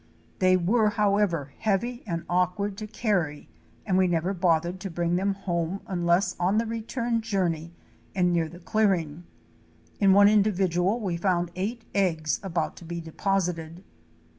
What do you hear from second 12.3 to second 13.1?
about to be